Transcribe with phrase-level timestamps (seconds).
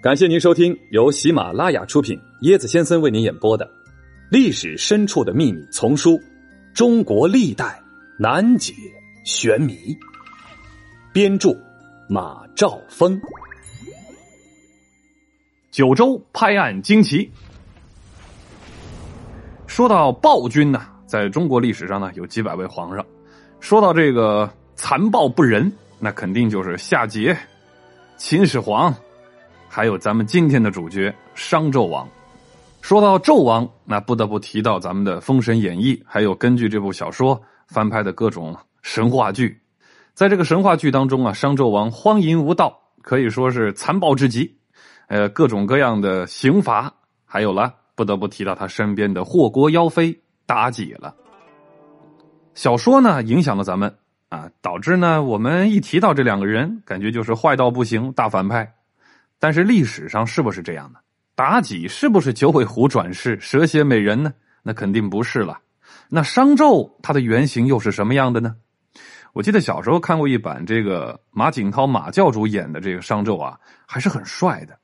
[0.00, 3.66] 感谢您收听由喜马拉雅出品、椰子先生为您演播的
[4.30, 6.12] 《历史深处的秘密》丛书
[6.72, 7.82] 《中国历代
[8.16, 8.72] 难解
[9.24, 9.74] 玄谜》，
[11.12, 11.50] 编著
[12.08, 13.20] 马兆峰。
[15.72, 17.28] 九州拍案惊奇。
[19.66, 23.04] 说到暴君呢，在中国历史上呢，有几百位皇上。
[23.58, 27.36] 说到这个残暴不仁，那肯定就是夏桀、
[28.16, 28.94] 秦始皇。
[29.68, 32.08] 还有咱们今天的主角商纣王。
[32.80, 39.60] 说到纣王，那不得不提到咱们的《封神演义》，还有根据这部小说翻拍的各种神话剧。
[40.14, 44.56] 在这个神话剧当中啊，商纣王荒淫无道，可以说是残暴至极。
[45.08, 46.92] 呃，各种各样的刑罚，
[47.24, 51.14] 还有了，不得不提到他身边的祸国妖妃妲己了。
[52.54, 53.94] 小说呢，影响了咱们
[54.28, 58.72] 啊，导致呢，我们一提到这两个人，感觉就是坏到不行，大反派。
[59.38, 61.00] 但是历史上是不是这样的？
[61.36, 64.32] 妲己是不是九尾狐转世蛇蝎美人呢？
[64.64, 65.60] 那肯定不是了。
[66.08, 68.56] 那商纣他的原型又是什么样的呢？
[69.32, 74.76] 我记得小时候看过一版这个马景涛马教主演的这个商纣啊，还是很帅的。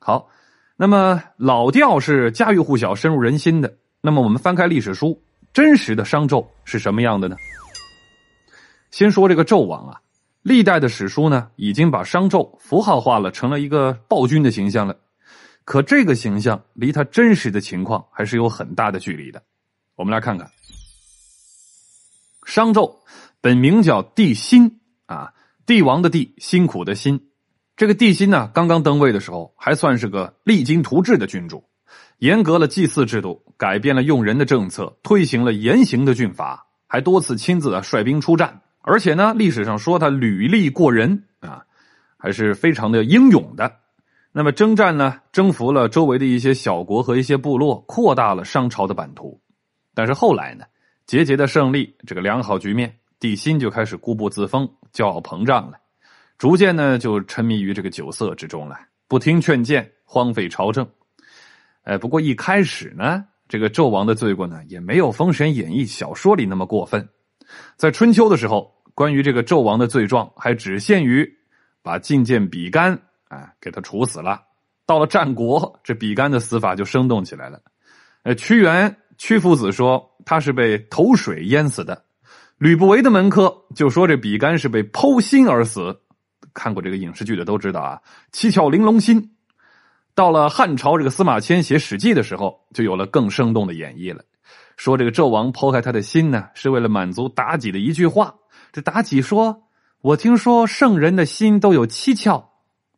[0.00, 0.28] 好，
[0.76, 3.76] 那么老调是家喻户晓、深入人心的。
[4.00, 7.36] 那么我们翻开历史书，真实的商纣是什么样的呢？
[8.90, 10.00] 先说这个纣王啊。
[10.44, 14.94] 历代的史书呢，已经把商纣符号化了，成了一个暴君的形象了。
[15.64, 19.42] 可这个形象离他真实的情况还是有很大的距离的。
[19.96, 20.50] 我们来看看，
[22.44, 22.98] 商纣
[23.40, 25.32] 本名叫帝辛啊，
[25.64, 27.30] 帝王的帝，辛苦的辛。
[27.74, 31.64] 这个帝辛呢，刚刚登位的时候，还算是个励精图治的君主，
[32.18, 38.60] 严格了祭祀制度，改变了用人的政策，推行了严刑的峻法，还多次亲自啊率兵出战。
[38.86, 41.64] 而且呢，历史上说他履历过人啊，
[42.18, 43.80] 还是非常的英勇的。
[44.30, 49.40] 那么征战呢，征服了周围的一些小国和一些部落，扩大了商朝的版图。
[49.94, 50.66] 但是后来呢，
[51.06, 55.78] 节节的胜利，这个良好局面，帝辛就开始固步自封，骄傲膨胀了，
[56.36, 58.78] 逐渐呢就沉迷于这个酒色之中了，
[59.08, 60.86] 不听劝谏，荒废朝政。
[61.84, 67.08] 哎，不过一开始呢，这个纣王的罪过呢，也没有《封神演义》小说里那么过分。
[67.76, 68.72] 在春秋的时候。
[68.96, 71.28] 关于这个纣王的罪状，还只限于
[71.82, 72.96] 把进谏比干
[73.26, 74.40] 啊给他处死了。
[74.86, 77.60] 到了战国，这比干的死法就生动起来了。
[78.22, 82.04] 呃，屈原屈夫子说他是被投水淹死的。
[82.56, 86.00] 吕不韦的门客就说这比干是被剖心而死。
[86.52, 88.00] 看过这个影视剧的都知道啊，
[88.30, 89.34] 七窍玲珑心。
[90.14, 94.22] 到了汉朝，这个司马迁写《史记》的时候，就有了更生动的演绎了，
[94.76, 98.34] 说这个纣王剖开他的心呢，是为了满足妲己的一句话。
[98.72, 99.62] 这妲己说
[100.02, 102.44] ：“我听说圣人的心都有七窍，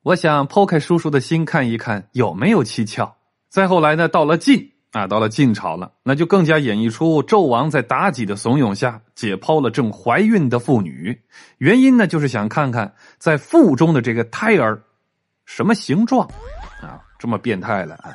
[0.03, 3.13] 我想剖开叔叔的心看一看有没有七窍。”
[3.51, 11.21] 再后来呢，到了晋啊，到了晋朝了，那就更加演绎出纣王在妲己的怂恿下解剖了正怀孕的妇女，
[11.59, 14.83] 原因呢，就是想看看在腹中的这个胎儿
[15.45, 16.27] 什么形状
[16.83, 18.11] 啊，这么变态了啊！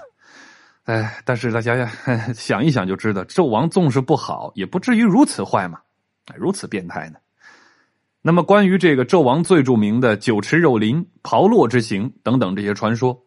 [0.85, 1.91] 哎，但是大家呀
[2.33, 5.79] 想一想就知道，纣王纵是不好，也不至于如此坏嘛，
[6.35, 7.17] 如此变态呢。
[8.23, 13.19] 那么，关于这个纣王最著名的酒池肉林、炮烙之刑等等这些传说，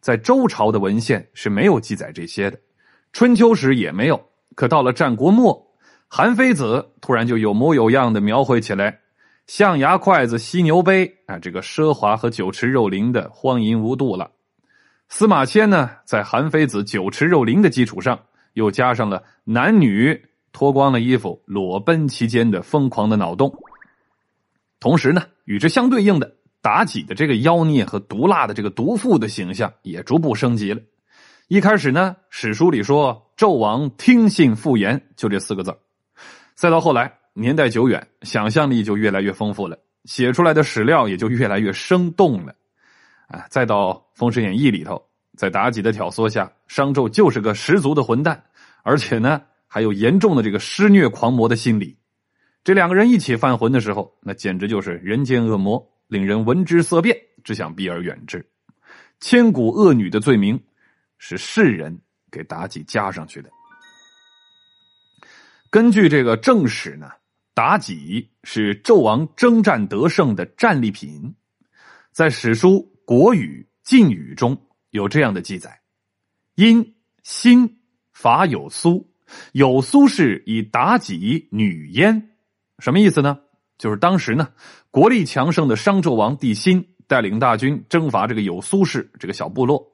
[0.00, 2.58] 在周朝的文献是没有记载这些的，
[3.12, 4.20] 春秋时也没有。
[4.54, 5.66] 可到了战国末，
[6.08, 9.00] 韩非子突然就有模有样的描绘起来，
[9.46, 14.30] 象牙筷子、犀牛杯啊，这个奢华和酒池肉林的荒淫无度了。
[15.08, 18.18] 司马迁呢，在韩非子酒池肉林的基础上，
[18.54, 23.54] 又加上了男女脱光了衣服裸奔期间的疯狂的脑洞。
[24.80, 30.80] 同时呢，与之相对应的妲己的这个妖孽和毒辣的这个毒妇的形象也逐步升级了。
[31.48, 35.76] 一开始呢，史书里说纣王听信妇言，就这四个字
[36.54, 42.54] 再到后来，年代久远，想象力就越来越丰富了，写出来的史料也就越来越生动了。
[43.28, 45.02] 啊，再到《封神演义》里头，
[45.36, 48.44] 在妲己的挑唆下，商纣就是个十足的混蛋，
[48.82, 51.96] 而且呢，还有严重的这个施虐狂魔的心理。
[52.62, 58.46] 这两个人一起犯浑的时候，那简直就是人间恶魔，令人闻之色变，只想避而远之。
[59.20, 60.62] 千古恶女的罪名，
[61.18, 62.00] 是世人
[62.30, 63.50] 给妲己加上去的。
[65.70, 67.10] 根据这个正史呢，
[67.54, 71.34] 妲己是纣王征战得胜的战利品，
[72.12, 74.56] 在史书《国语》《晋语》中
[74.90, 75.80] 有这样的记载：
[76.54, 77.78] 因新
[78.12, 79.10] 伐有苏，
[79.52, 82.30] 有苏氏以妲己女焉。
[82.78, 83.38] 什么意思呢？
[83.78, 84.48] 就是当时呢，
[84.90, 89.93] 国力强盛的商纣王帝辛带领大军征伐这个有苏氏这个小部落。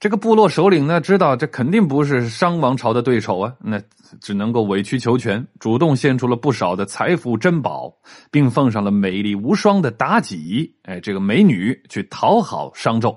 [0.00, 3.78] 这个部落首领呢，知道这肯定不是商王朝的对手啊，那
[4.22, 7.94] 只能够委曲求全，主动献出了不少的财富珍宝，
[8.30, 13.14] 并奉上了美丽无双的妲己，哎，这个美女去讨好商纣。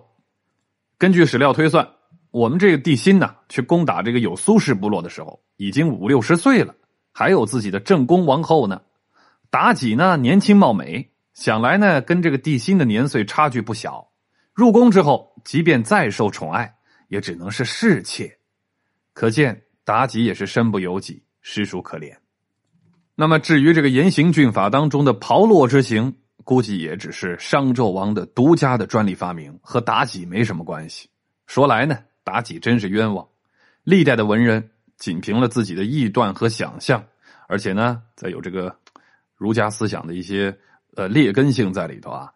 [0.97, 1.87] 根据史料推算，
[2.31, 6.75] 我们这个帝辛呢，去攻打这个有苏氏部落的时候，已经五六十岁了，
[7.13, 8.81] 还有自己的正宫王后呢。
[9.49, 14.09] 妲己呢，年轻貌美，想来呢，跟这个帝辛的年岁差距不小。
[14.53, 16.75] 入宫之后，即便再受宠爱，
[17.07, 18.37] 也只能是侍妾，
[19.13, 22.15] 可见妲己也是身不由己，实属可怜。
[23.15, 31.07] 那么，至于这个严刑峻法当中的炮烙之刑，估计也只是商纣王的独家的专利发明，和妲己没什么关系。
[31.45, 33.27] 说来呢，妲己真是冤枉。
[33.83, 37.05] 历代的文人仅凭了自己的臆断和想象，
[37.47, 38.75] 而且呢，再有这个
[39.35, 40.57] 儒家思想的一些
[40.95, 42.31] 呃劣根性在里头啊。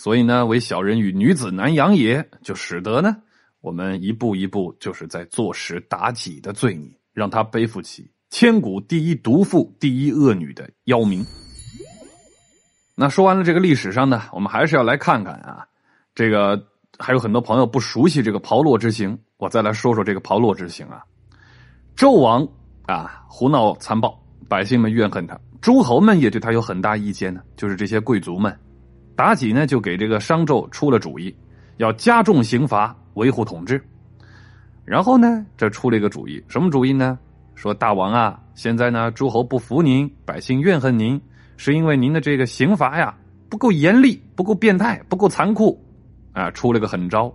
[0.00, 3.14] 所以呢，为小人与女子难养也，就使得呢，
[3.60, 11.22] 我们一步一步就是在坐实妲己的罪孽，让她背负起千古第一毒妇、第一恶女的妖名。
[12.94, 15.66] 那说完了这个历史上呢，我们还是要来看看啊，
[16.14, 16.66] 这个
[16.98, 21.04] 还有很多朋友不熟悉这个炮烙之刑，我再来说说这个炮烙之刑啊。
[21.94, 22.48] 纣王
[22.86, 24.18] 啊，胡闹残暴，
[24.48, 28.58] 百姓们怨恨他，诸侯们也对他有很大意见呢，就是这些贵族们。
[29.20, 31.34] 妲己呢，就给这个商纣出了主意，
[31.76, 33.78] 要加重刑罚，维护统治。
[34.82, 37.18] 然后呢，这出了一个主意，什么主意呢？
[37.54, 41.20] 说大王啊，现在呢，诸侯不服您，百姓怨恨您，
[41.58, 43.14] 是因为您的这个刑罚呀
[43.50, 45.78] 不够严厉，不够变态，不够残酷
[46.32, 46.50] 啊！
[46.52, 47.30] 出了个狠招，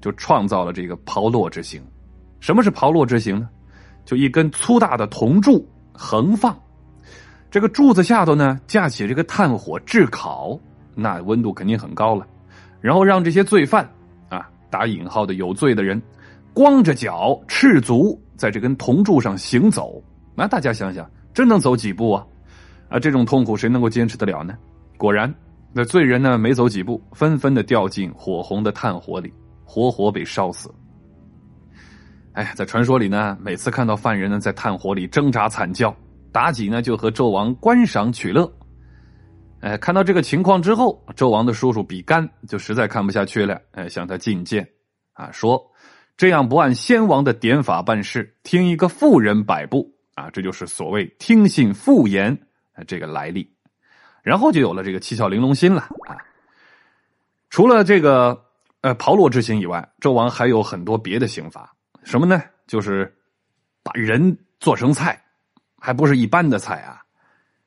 [0.00, 1.82] 就创造了这个炮烙之刑。
[2.38, 3.48] 什么是炮烙之刑呢？
[4.04, 6.56] 就一根粗大的铜柱横放，
[7.50, 10.56] 这个柱子下头呢架起这个炭火炙烤。
[10.94, 12.26] 那温度肯定很高了，
[12.80, 13.88] 然后让这些罪犯
[14.28, 16.00] 啊，打引号的有罪的人，
[16.52, 20.02] 光着脚赤足在这根铜柱上行走。
[20.34, 22.26] 那大家想想，真能走几步啊？
[22.88, 24.56] 啊，这种痛苦谁能够坚持得了呢？
[24.96, 25.32] 果然，
[25.72, 29.32] 那罪人呢没走几步，纷纷的掉进火红的炭火里，
[29.64, 30.72] 活活被烧死。
[32.32, 35.94] 哎，在传说里呢，每次看到犯人呢在炭火里挣扎惨叫，
[36.32, 38.50] 妲己呢就和纣王观赏取乐。
[39.60, 44.66] 哎，看到这个情况之后，纣王的叔叔比干就实在看不下去了，哎，向他进谏，
[45.12, 45.62] 啊，说
[46.16, 52.36] 这样不按先王的典法办事，听一个妇人摆布，啊，这就是所谓听信妇言，
[52.86, 53.50] 这个来历，
[54.22, 56.16] 然后就有了这个七窍玲珑心了啊。
[57.50, 58.42] 除了这个
[58.80, 61.70] 呃炮烙之刑以外，纣王还有很多别的刑罚，
[62.02, 62.42] 什么呢？
[62.66, 63.14] 就是
[63.82, 65.22] 把人做成菜，
[65.78, 67.02] 还不是一般的菜啊。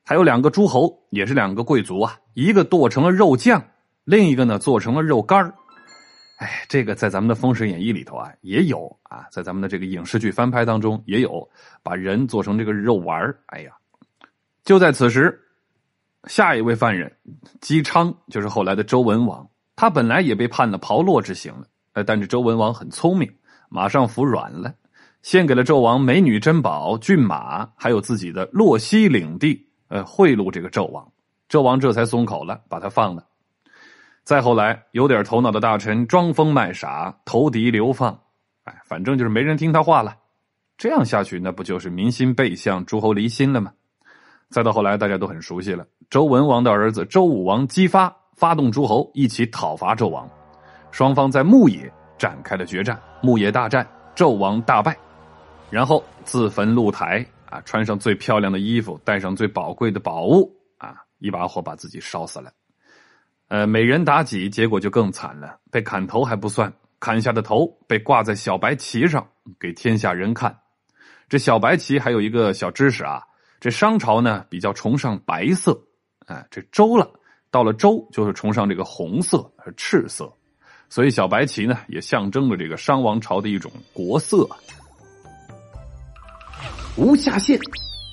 [0.05, 3.63] 还有两个诸侯，也是两个贵族啊，一个剁成了肉酱，
[4.03, 5.53] 另一个呢做成了肉干儿。
[6.39, 11.47] 哎，这个在咱们的《封神演义》里头啊也有啊，在咱们的这个影视剧翻拍当中也有，
[11.81, 13.39] 把人做成这个肉丸儿。
[13.45, 13.71] 哎呀，
[14.65, 15.39] 就在此时，
[16.25, 17.09] 下一位犯人
[17.61, 21.65] 姬昌，就是后来的周文王，他本来也被判了炮烙之刑了。
[21.94, 23.31] 呃，但是周文王很聪明，
[23.69, 24.73] 马上服软了，
[25.21, 29.69] 献给了纣王美女珍宝、骏马，还有自己的洛西领地。
[29.94, 31.07] 呃，贿赂这个纣王，
[31.48, 33.24] 纣王这才松口了，把他放了。
[34.24, 38.19] 再后来，有点头脑的大臣装疯卖傻，投敌流放，
[38.64, 40.18] 哎，反正就是没人听他话了。
[40.80, 43.71] 这样下去，那不就是民心背向，诸侯离心了吗？
[44.50, 50.28] 再到后来，大家都很熟悉了，周文王的儿子周武王姬发发动诸侯一起讨伐纣王，
[50.90, 54.97] 双方在牧野展开了决战，牧野大战，纣王大败，
[55.69, 57.23] 然后自焚露台。
[57.54, 62.52] 啊，穿上最漂亮的衣服，带上最宝贵的宝物，啊，一把火把自己烧死了。
[63.48, 69.28] 呃，美人妲己结果就更惨了，被砍头还不算，砍下的头被挂在小白旗上
[69.60, 70.62] 给天下人看。
[71.30, 73.22] 这小白旗还有一个小知识啊，
[73.60, 75.80] 这商朝呢比较崇尚白色，
[76.26, 77.07] 哎，这周了，
[77.52, 80.33] 到了周就是崇尚这个红色和赤色，
[80.90, 84.50] 所以小白旗呢也象征着这个商王朝的一种国色。
[86.95, 87.59] 无下限，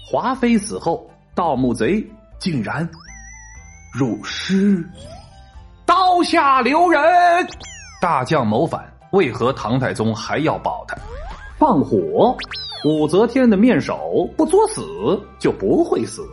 [0.07, 2.03] 华妃死后，盗墓贼
[2.39, 2.89] 竟然
[3.93, 4.83] 入尸，
[5.85, 7.01] 刀下留人。
[8.01, 10.97] 大将谋反，为何唐太宗还要保他？
[11.59, 12.35] 放火，
[12.85, 14.81] 武则天的面首不作死
[15.39, 16.27] 就不会死。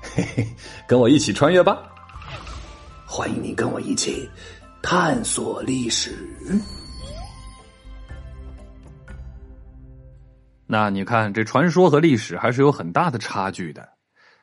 [0.00, 0.46] 嘿嘿，
[0.86, 1.76] 跟我一起穿越吧！
[3.04, 4.30] 欢迎你跟我一起
[4.82, 6.16] 探索历史。
[10.72, 13.88] 那你看，这传说和历史还是有很大的差距的。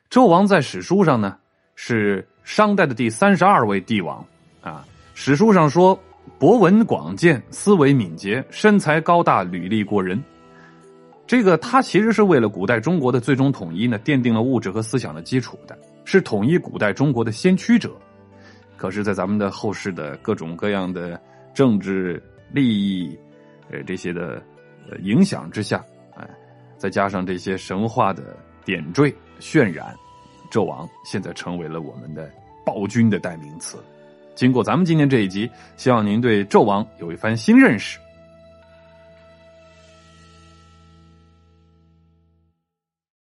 [0.09, 1.37] 纣王在史书上呢
[1.75, 4.21] 是商代的第三十二位帝王，
[4.59, 4.85] 啊。
[5.13, 5.97] 史书上说，
[6.37, 10.21] 博闻广见，思维敏捷，身材高大，履历过人。
[11.25, 17.95] 这个他其实是为了古代中国的最终统一呢，奠定了物质和思想的基础的，是统一古代中国的先驱者。
[18.75, 21.17] 可是，在咱们的后世的各种各样的
[21.53, 23.17] 政治利益，
[23.71, 24.43] 呃，这些的
[24.91, 25.81] 呃影响之下，
[26.77, 29.95] 再加上这些神话的点缀渲染，
[30.51, 32.31] 纣王现在成为了我们的
[32.65, 33.77] 暴君的代名词。
[34.35, 37.97] 经过咱们今天这一集，希望您对纣王有一番新认识。